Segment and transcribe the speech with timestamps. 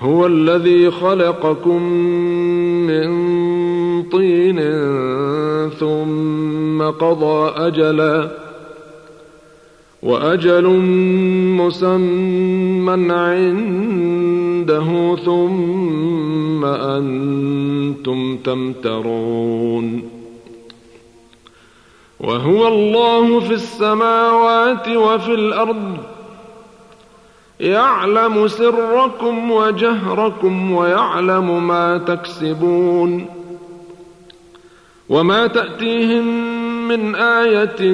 [0.00, 1.82] هو الذي خلقكم
[2.86, 3.12] من
[4.02, 4.60] طين
[5.70, 8.28] ثم قضى أجلا
[10.02, 10.64] وأجل
[11.58, 20.02] مسمى عنده ثم أنتم تمترون
[22.20, 25.96] وهو الله في السماوات وفي الأرض
[27.60, 33.26] يعلم سركم وجهركم ويعلم ما تكسبون
[35.08, 36.54] وما تأتيهم
[36.88, 37.92] من آية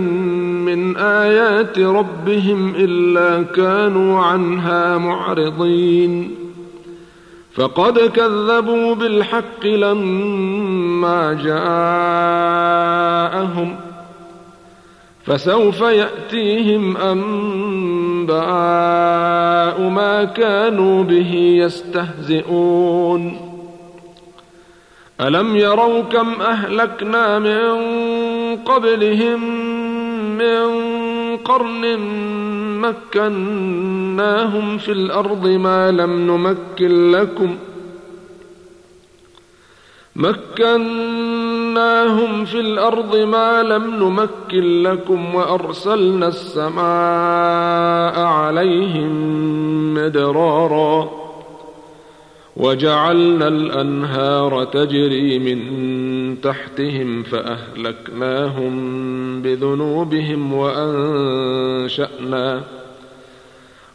[0.64, 6.34] من آيات ربهم إلا كانوا عنها معرضين
[7.54, 11.32] فقد كذبوا بالحق لما
[13.32, 13.89] جاءهم
[15.30, 18.38] فسوف يأتيهم أنباء
[19.88, 23.36] ما كانوا به يستهزئون.
[25.20, 27.76] ألم يروا كم أهلكنا من
[28.56, 29.40] قبلهم
[30.38, 30.66] من
[31.36, 31.98] قرن
[32.80, 37.69] مكناهم في الأرض ما لم نمكن لكم ۖ
[40.16, 42.04] مكناهم
[42.44, 46.80] في الأرض ما لم نمكن لكم وأرسلنا السماء
[48.20, 49.10] عليهم
[49.94, 51.10] مدرارا
[52.56, 55.60] وجعلنا الأنهار تجري من
[56.40, 58.72] تحتهم فأهلكناهم
[59.42, 62.00] بذنوبهم وأنشأنا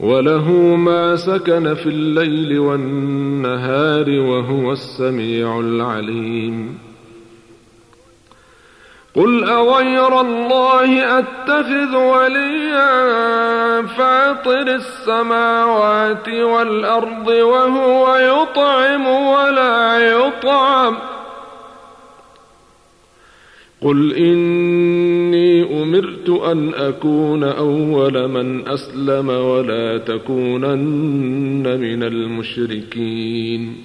[0.00, 6.78] وله ما سكن في الليل والنهار وهو السميع العليم.
[9.14, 12.92] قل أغير الله أتخذ وليا
[13.82, 20.96] فاطر السماوات والأرض وهو يطعم ولا يطعم.
[23.80, 33.76] قل إني أمرت أن أكون أول من أسلم ولا تكونن من المشركين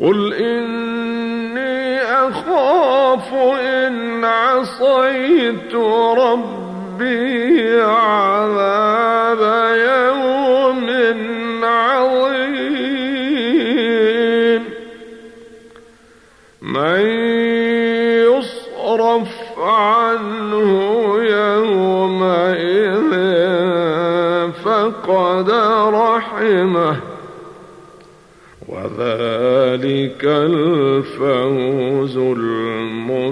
[0.00, 5.74] قل إني أخاف إن عصيت
[6.18, 9.40] ربي عذاب
[9.78, 10.17] يوم
[25.38, 25.50] فقد
[25.94, 26.96] رحمة.
[28.68, 33.28] وذلك الفوز المبين.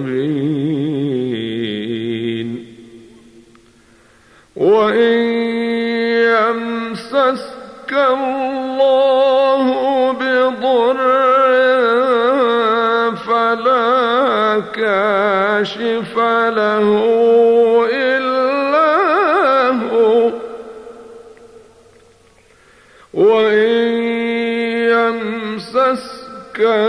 [4.56, 5.19] وإن
[6.32, 9.67] يمسسك الله
[10.12, 10.97] بضر
[13.17, 16.19] فلا كاشف
[16.56, 17.17] له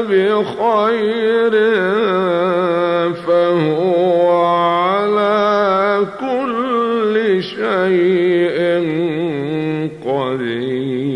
[0.07, 1.53] بخير
[3.13, 8.57] فهو على كل شيء
[10.05, 11.07] قدير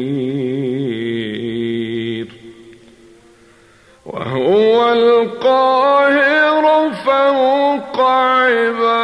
[4.05, 6.65] وهو القاهر
[7.05, 9.00] فوق عباده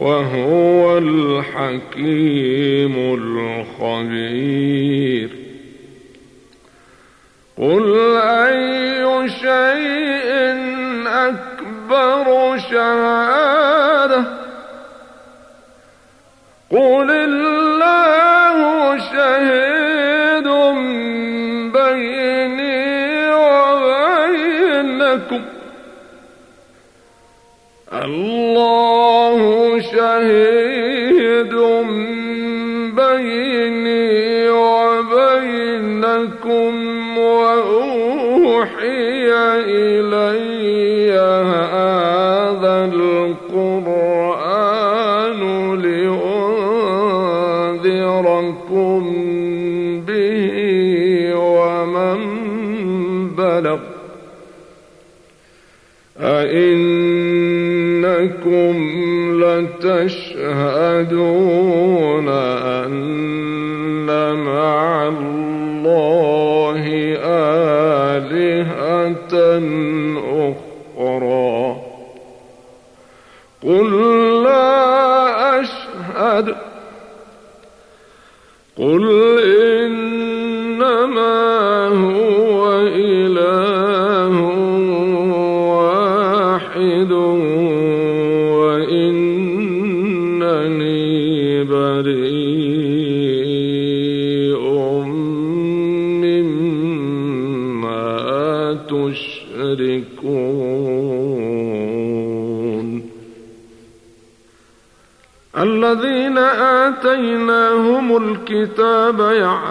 [0.00, 2.94] وهو الحكيم
[3.78, 5.30] الخبير.
[7.58, 10.30] قل أي شيء
[11.06, 14.24] أكبر شهادة؟
[16.70, 17.49] قل الله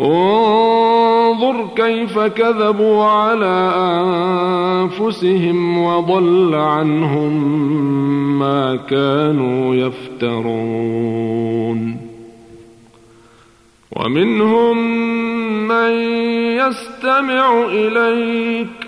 [0.00, 3.72] انظر كيف كذبوا على
[4.82, 7.58] أنفسهم وضل عنهم
[8.38, 11.28] ما كانوا يفترون.
[13.96, 14.78] ومنهم
[15.68, 15.92] من
[16.56, 18.87] يستمع إليك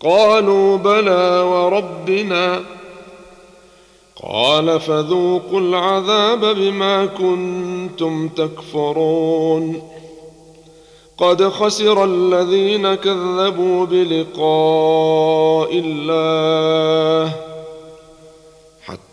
[0.00, 2.60] قالوا بلى وربنا.
[4.22, 9.82] قال فذوقوا العذاب بما كنتم تكفرون.
[11.18, 17.45] قد خسر الذين كذبوا بلقاء الله.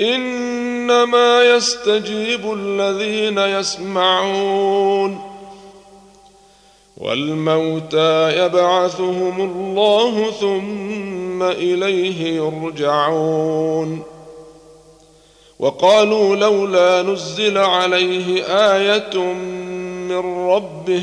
[0.00, 5.20] إنما يستجيب الذين يسمعون.
[6.96, 14.02] والموتى يبعثهم الله ثم إليه يرجعون.
[15.58, 19.16] وقالوا لولا نزل عليه آية
[20.08, 21.02] من ربه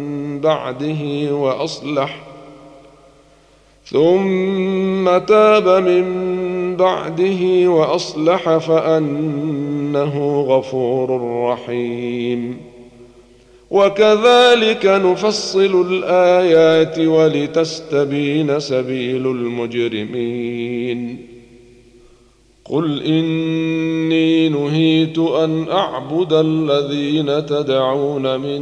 [0.41, 2.23] بعده وأصلح.
[3.85, 6.05] ثم تاب من
[6.77, 12.57] بعده وأصلح فأنه غفور رحيم.
[13.71, 21.17] وكذلك نفصل الآيات ولتستبين سبيل المجرمين.
[22.65, 28.61] قل إني نهيت أن أعبد الذين تدعون من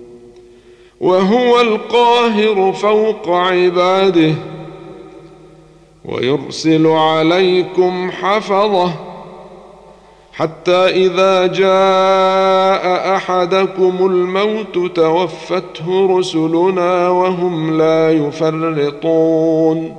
[1.01, 4.33] وهو القاهر فوق عباده
[6.05, 8.91] ويرسل عليكم حفظه
[10.33, 19.95] حتى إذا جاء أحدكم الموت توفته رسلنا وهم لا يفرطون.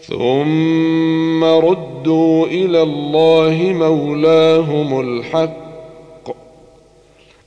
[0.00, 5.63] ثم ردوا إلى الله مولاهم الحق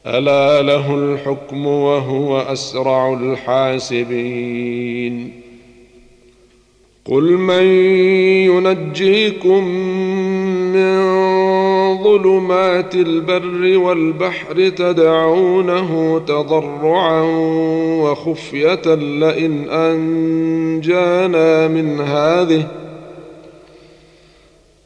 [0.08, 4.68] ألا له الحكم وهو أسرع الحاسبين.
[7.06, 7.64] قل من
[8.52, 9.64] ينجيكم
[10.74, 11.18] من
[12.04, 17.22] ظلمات البر والبحر تدعونه تضرعا
[18.02, 22.68] وخفية لئن أنجانا من هذه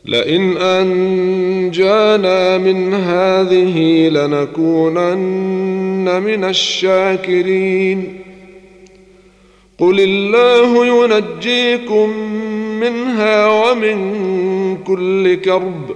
[0.06, 8.20] لئن أنجانا من هذه لنكونن من الشاكرين.
[9.78, 12.10] قل الله ينجيكم
[12.80, 15.96] منها ومن كل كرب.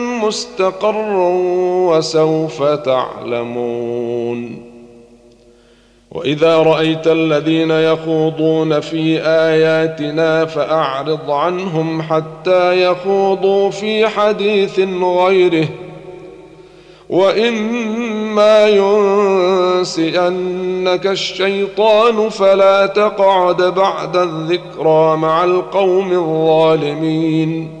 [0.27, 0.95] مستقر
[1.89, 4.71] وسوف تعلمون.
[6.11, 15.67] وإذا رأيت الذين يخوضون في آياتنا فأعرض عنهم حتى يخوضوا في حديث غيره.
[17.09, 18.67] وإما
[19.79, 27.80] ينسئنك الشيطان فلا تقعد بعد الذكرى مع القوم الظالمين.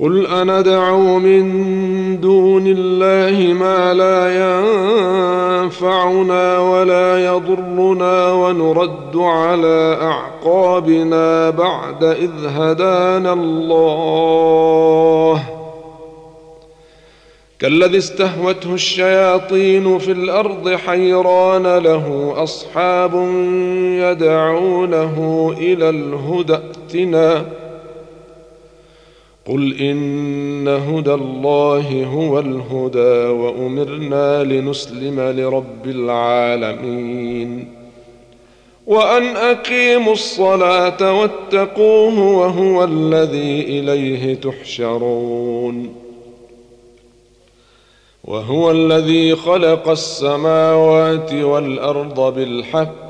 [0.00, 4.20] قل اندعو من دون الله ما لا
[5.60, 14.80] ينفعنا ولا يضرنا ونرد على اعقابنا بعد اذ هدانا الله
[17.58, 23.14] كالذي استهوته الشياطين في الأرض حيران له اصحاب
[23.84, 27.59] يدعونه إلى الهدى ائتنا
[29.46, 37.68] قل ان هدى الله هو الهدى وامرنا لنسلم لرب العالمين
[38.86, 45.94] وان اقيموا الصلاه واتقوه وهو الذي اليه تحشرون
[48.24, 53.09] وهو الذي خلق السماوات والارض بالحق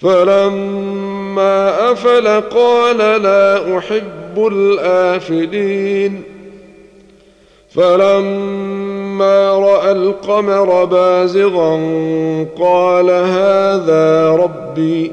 [0.00, 6.22] فلما أفل قال لا أحب الآفلين.
[7.74, 11.74] فلما رأى القمر بازغا
[12.58, 15.12] قال هذا ربي.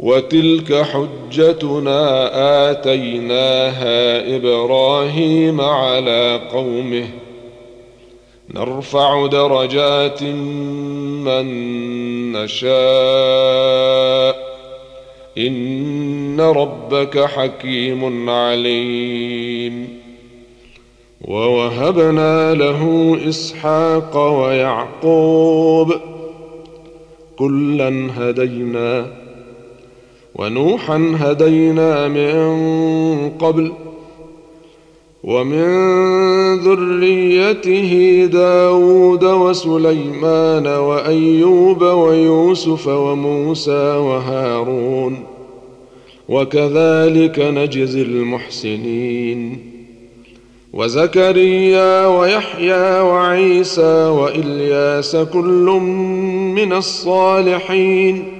[0.00, 2.30] وتلك حجتنا
[2.70, 7.08] آتيناها إبراهيم على قومه.
[8.54, 11.46] نرفع درجات من
[12.32, 12.70] نشاء.
[15.38, 20.00] إن ربك حكيم عليم.
[21.20, 25.94] ووهبنا له إسحاق ويعقوب.
[27.36, 29.19] كلا هدينا
[30.34, 33.72] ونوحا هدينا من قبل
[35.24, 35.66] ومن
[36.58, 45.24] ذريته داود وسليمان وأيوب ويوسف وموسى وهارون
[46.28, 49.58] وكذلك نجزي المحسنين
[50.72, 55.80] وزكريا ويحيى وعيسى وإلياس كل
[56.54, 58.39] من الصالحين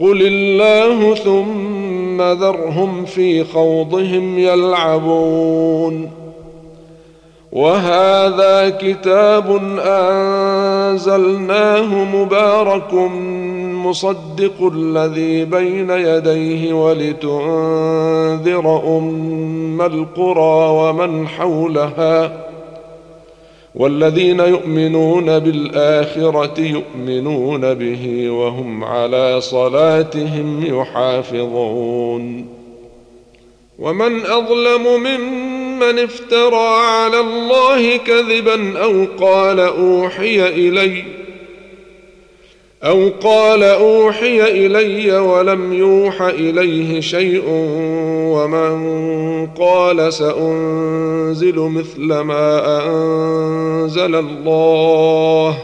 [0.00, 6.10] قل الله ثم ذرهم في خوضهم يلعبون
[7.52, 9.60] وهذا كتاب
[10.90, 12.94] انزلناه مبارك
[13.90, 17.36] مصدق الذي بين يديه ولتنذر
[18.98, 22.49] ام القرى ومن حولها
[23.74, 32.46] والذين يؤمنون بالآخرة يؤمنون به وهم على صلاتهم يحافظون.
[33.78, 41.19] ومن أظلم ممن افترى على الله كذبا أو قال أوحي إلي
[42.84, 47.42] أو قال أوحي إلي ولم يوح إليه شيء
[48.34, 55.58] ومن قال سأنزل مثل ما أنزل الله.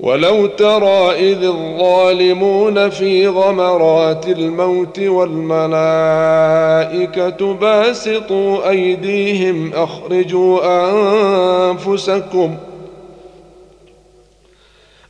[0.00, 5.92] ولو ترى إذ الظالمون في غمرات الموت والملائكة
[7.54, 10.60] باسطوا أيديهم أخرجوا
[11.70, 12.71] أنفسكم ۖ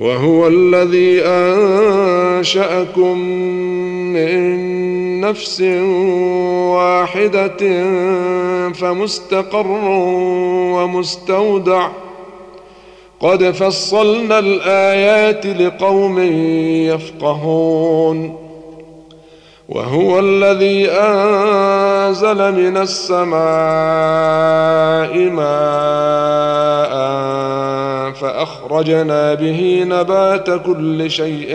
[0.00, 3.18] وهو الذي أنشأكم
[4.12, 5.60] من نفس
[6.74, 7.84] واحدة
[8.72, 9.66] فمستقر
[10.74, 11.88] ومستودع.
[13.20, 16.18] قد فصلنا الآيات لقوم
[16.88, 18.36] يفقهون.
[19.68, 23.40] وهو الذي أنزل من السماء
[25.30, 26.00] ماء
[28.20, 31.48] فأخرجنا به نبات كل شيء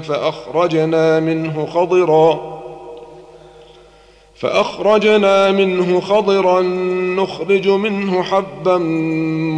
[0.00, 2.58] فأخرجنا منه خضرا
[4.34, 6.60] فأخرجنا منه خضرا
[7.16, 8.78] نخرج منه حبا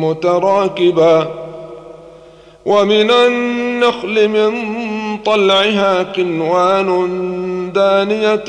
[0.01, 1.31] متراكبا
[2.65, 4.55] ومن النخل من
[5.25, 7.11] طلعها قنوان
[7.75, 8.45] دانية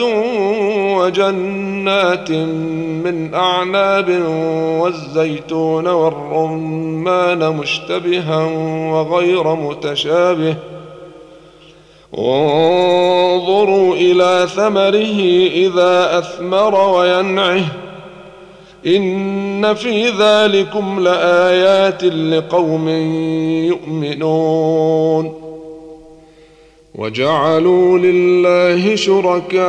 [0.98, 4.10] وجنات من أعناب
[4.80, 8.46] والزيتون والرمان مشتبها
[8.92, 10.58] وغير متشابه ۖ.
[12.14, 15.22] وانظروا إلى ثمره
[15.54, 17.66] إذا أثمر وينعه.
[18.88, 22.90] إن في ذلكم لآيات لقوم
[23.68, 25.41] يؤمنون.
[26.96, 29.66] وجعلوا لله شركاء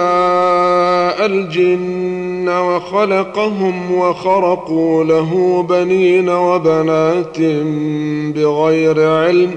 [1.26, 7.40] الجن وخلقهم وخرقوا له بنين وبنات
[8.36, 9.54] بغير علم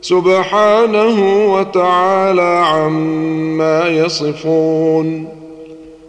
[0.00, 5.28] سبحانه وتعالى عما يصفون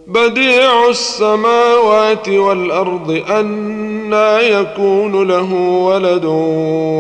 [0.08, 6.26] بديع السماوات والأرض انى يكون له ولد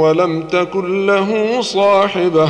[0.01, 2.49] ولم تكن له صاحبة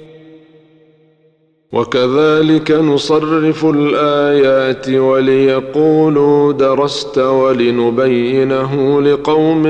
[1.73, 9.67] وكذلك نصرف الآيات وليقولوا درست ولنبينه لقوم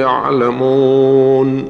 [0.00, 1.68] يعلمون.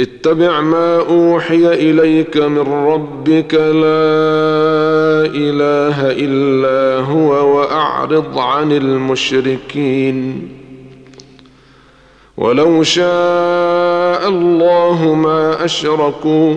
[0.00, 4.04] اتبع ما أوحي إليك من ربك لا
[5.34, 10.48] إله إلا هو وأعرض عن المشركين.
[12.36, 16.56] ولو شاء الله ما أشركوا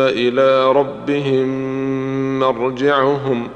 [0.00, 1.48] إلى ربهم
[2.38, 3.48] مرجعهم.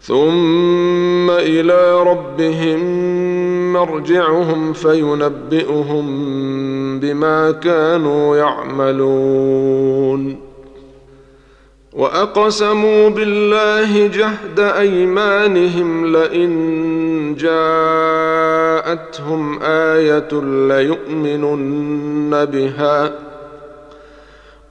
[0.00, 2.82] ثم إلى ربهم
[3.72, 6.06] مرجعهم فينبئهم
[7.00, 10.36] بما كانوا يعملون.
[11.92, 16.52] وأقسموا بالله جهد أيمانهم لئن
[17.38, 20.28] جاءتهم آية
[20.68, 23.31] ليؤمنن بها.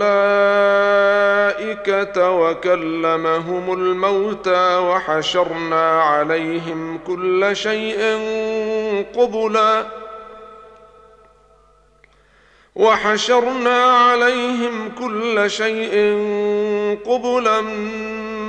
[2.31, 7.99] وكلمهم الموتى وحشرنا عليهم كل شيء
[9.15, 9.85] قبلا
[12.75, 15.93] وحشرنا عليهم كل شيء
[17.05, 17.61] قبلا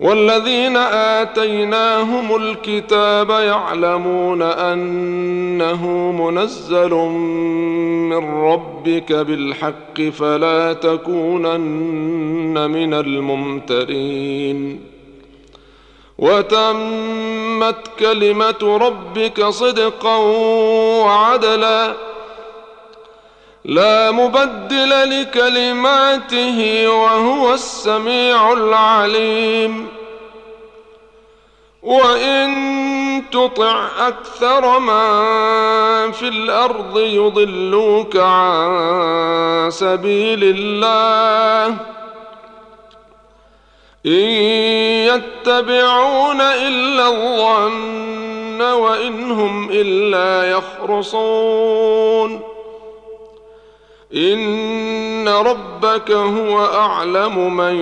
[0.00, 6.94] والذين آتيناهم الكتاب يعلمون أنه منزل
[8.10, 14.80] من ربك بالحق فلا تكونن من الممترين.
[16.18, 20.16] وتمت كلمة ربك صدقا
[21.04, 22.13] وعدلا
[23.64, 29.88] لا مبدل لكلماته وهو السميع العليم.
[31.82, 41.76] وإن تطع أكثر من في الأرض يضلوك عن سبيل الله.
[44.06, 44.30] إن
[45.08, 52.53] يتبعون إلا الظن وإن هم إلا يخرصون.
[54.16, 57.74] إن ربك هو أعلم من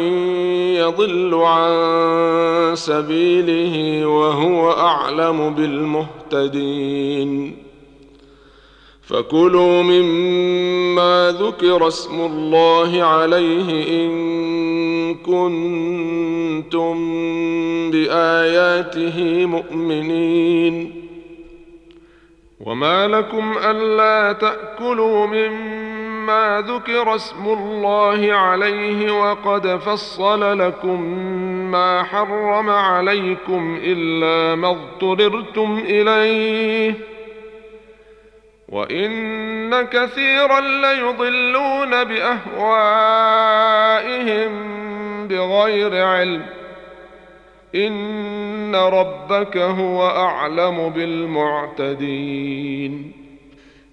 [0.74, 1.72] يضل عن
[2.74, 7.57] سبيله وهو أعلم بالمهتدين.
[9.03, 14.12] فكلوا مما ذكر اسم الله عليه إن
[15.14, 17.11] كنتم
[17.91, 21.03] بآياته مؤمنين.
[22.61, 25.91] وما لكم ألا تأكلوا مما
[26.27, 31.03] ما ذكر اسم الله عليه وقد فصل لكم
[31.70, 36.95] ما حرم عليكم إلا ما اضطررتم إليه
[38.68, 42.93] وإن كثيرا ليضلون بأهوائهم
[45.29, 46.47] بغير علم.
[47.75, 52.43] إن ربك هو أعلم بالمعتدين.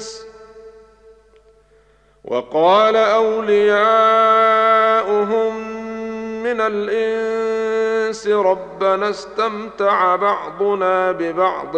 [0.00, 0.26] الإنس
[2.24, 3.70] وقال أولياؤهم
[6.42, 11.74] من الإنس ربنا استمتع بعضنا ببعض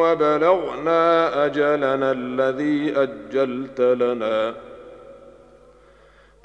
[0.00, 4.54] وبلغنا أجلنا الذي أجلت لنا.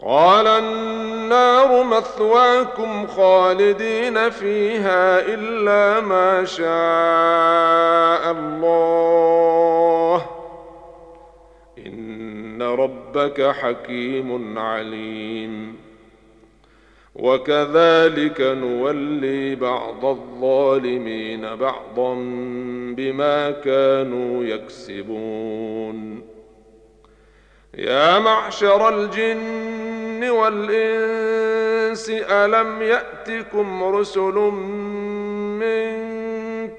[0.06, 10.26] قال النار مثواكم خالدين فيها إلا ما شاء الله.
[12.62, 15.76] ان ربك حكيم عليم.
[17.16, 22.14] وكذلك نولي بعض الظالمين بعضا
[22.98, 26.22] بما كانوا يكسبون.
[27.78, 34.38] يا معشر الجن والانس الم ياتكم رسل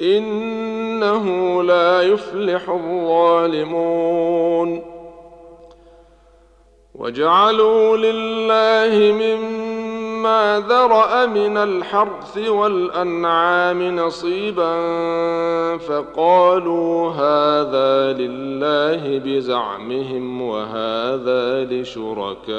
[0.00, 4.18] إنه لا يفلح الظالمون.
[6.94, 14.76] وجعلوا لله مما ذرأ من الحرث والأنعام نصيبا
[15.76, 22.58] فقالوا هذا لله بزعمهم وهذا لشركائنا.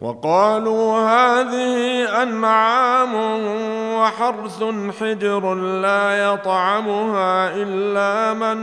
[0.00, 3.14] وقالوا هذه أنعام
[3.94, 4.64] وحرث
[5.00, 8.58] حجر لا يطعمها إلا من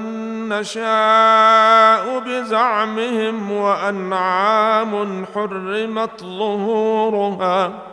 [0.49, 7.92] نشاء بزعمهم وأنعام حرمت ظهورها.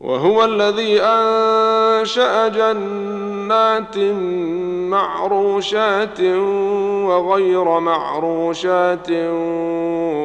[0.00, 3.98] وهو الذي أنشأ جنات
[4.88, 6.20] معروشات
[7.08, 9.10] وغير معروشات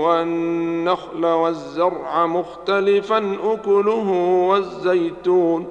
[0.05, 4.09] والنخل والزرع مختلفا أكله
[4.49, 5.67] والزيتون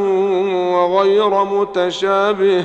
[0.75, 2.65] وغير متشابه.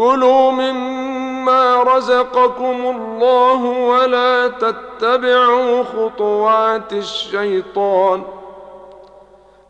[0.00, 8.22] كلوا مما رزقكم الله ولا تتبعوا خطوات الشيطان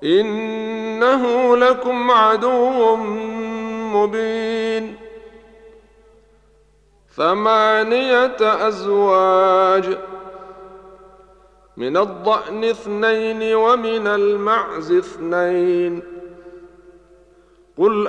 [0.04, 2.96] انه لكم عدو
[3.94, 4.96] مبين
[7.16, 8.36] ثمانيه
[8.68, 9.98] ازواج
[11.76, 16.02] من الضأن اثنين ومن المعز اثنين
[17.78, 18.08] قل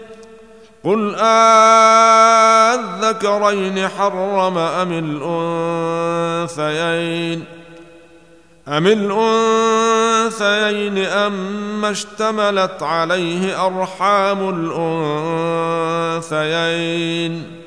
[0.83, 1.15] قل
[2.75, 4.91] أذكرين حرم أم
[6.51, 7.45] الأنثيين؟
[8.67, 14.49] أم الأنثيين أم اشتملت عليه أرحام
[16.29, 17.61] الأنثيين؟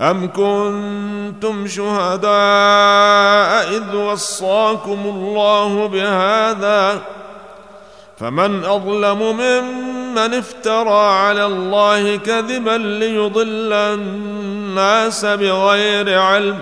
[0.00, 2.30] أم كنتم شهداء
[3.76, 7.02] إذ وصاكم الله بهذا؟
[8.16, 16.58] فمن أظلم ممن افترى على الله كذبا ليضل الناس بغير علم.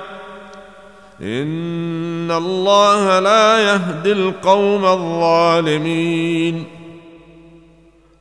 [1.20, 6.83] إن الله لا يهدي القوم الظالمين.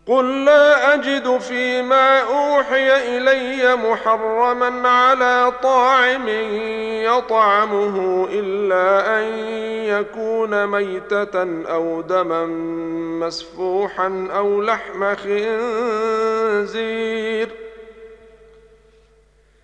[0.08, 6.30] قل لا اجد فيما اوحي الي محرما على طاعم
[7.04, 9.24] يطعمه الا ان
[9.86, 12.46] يكون ميته أو دما
[13.26, 15.16] مسفوحا أو لحم
[16.36, 17.50] خنزير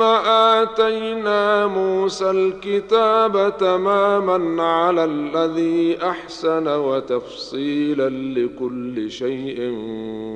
[0.00, 9.60] ثم آتينا موسى الكتاب تماما على الذي أحسن وتفصيلا لكل شيء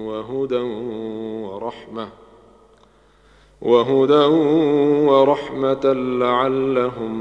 [0.06, 0.60] وهدى
[1.48, 2.08] ورحمة
[3.62, 4.24] وهدى
[5.10, 7.14] ورحمة لعلهم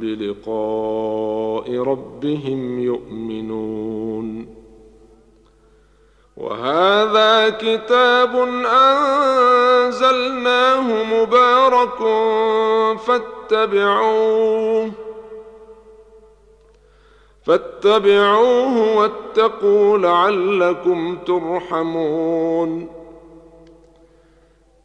[0.00, 3.93] بلقاء ربهم يؤمنون
[6.36, 10.24] وهذا كتاب أنزلناه
[11.04, 11.98] مبارك
[12.98, 14.90] فاتبعوه.
[17.46, 22.88] فاتبعوه واتقوا لعلكم ترحمون.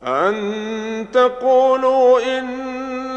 [0.04, 2.20] أن تقولوا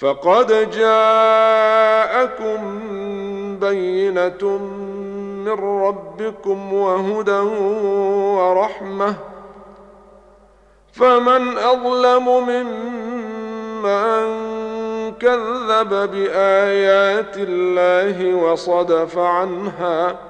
[0.00, 2.58] فقد جاءكم
[3.60, 4.58] بينة
[5.44, 7.40] من ربكم وهدى
[8.38, 9.14] ورحمة.
[10.92, 12.80] فمن أظلم ممن
[15.20, 20.29] كذب بآيات الله وصدف عنها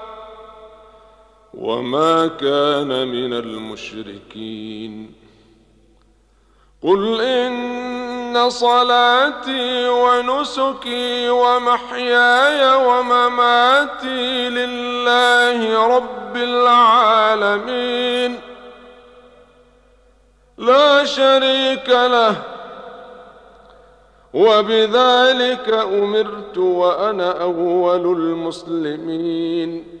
[1.53, 5.13] وما كان من المشركين.
[6.83, 18.39] قل إن صلاتي ونسكي ومحياي ومماتي لله رب العالمين.
[20.57, 22.35] لا شريك له.
[24.33, 30.00] وبذلك أمرت وأنا أول المسلمين.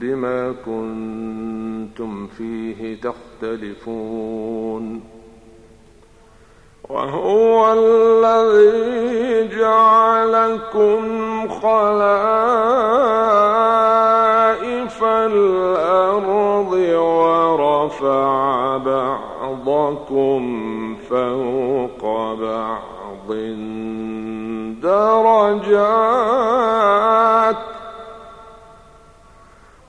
[0.00, 5.00] بما كنتم فيه تختلفون
[6.90, 11.00] وهو الذي جعلكم
[11.48, 12.10] خلائف
[15.04, 20.42] الأرض ورفع بعضكم
[21.10, 22.02] فوق
[22.34, 23.30] بعض
[24.82, 26.50] درجات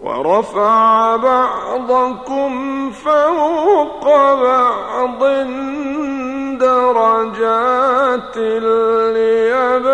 [0.03, 5.23] ورفع بعضكم فوق بعض
[6.57, 8.37] درجات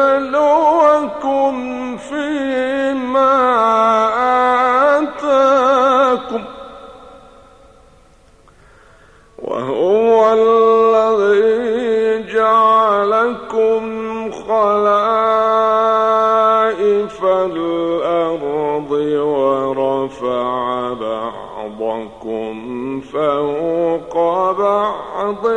[0.04, 3.28] ليبلوكم فيما
[22.28, 24.16] بعضكم فوق
[24.52, 25.48] بعض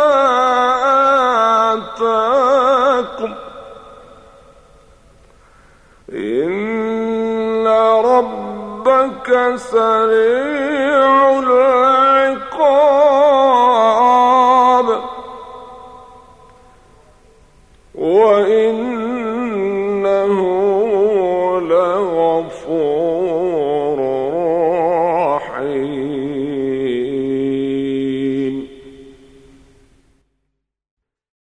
[1.72, 3.33] آتاكم.
[6.12, 7.66] إن
[8.05, 10.60] ربك سميع